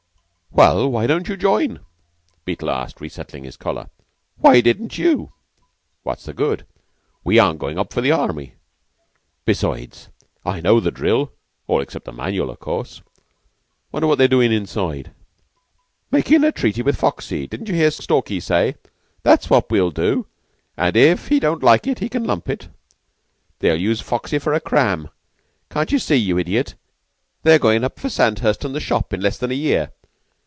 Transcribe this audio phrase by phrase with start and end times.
[0.53, 1.79] "Well, why don't you join?"
[2.43, 3.89] Beetle asked, resettling his collar.
[4.35, 5.31] "Why didn't you?"
[6.03, 6.65] "What's the good?
[7.23, 8.55] We aren't goin' up for the Army.
[9.45, 10.09] Besides,
[10.45, 11.31] I know the drill
[11.67, 13.01] all except the manual, of course.
[13.93, 15.13] 'Wonder what they're doin' inside?"
[16.11, 17.47] "Makin' a treaty with Foxy.
[17.47, 18.75] Didn't you hear Stalky say:
[19.23, 20.27] 'That's what we'll do
[20.75, 22.67] an' if he don't like it he can lump it'?
[23.59, 25.09] They'll use Foxy for a cram.
[25.69, 26.75] Can't you see, you idiot?
[27.43, 29.93] They're goin' up for Sandhurst or the Shop in less than a year.